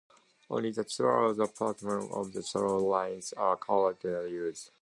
Only 0.49 0.71
the 0.71 0.83
two 0.83 1.07
outer 1.07 1.45
platforms 1.45 2.09
on 2.11 2.31
the 2.31 2.41
slow 2.41 2.79
lines 2.79 3.33
are 3.33 3.55
currently 3.55 4.31
used. 4.31 4.71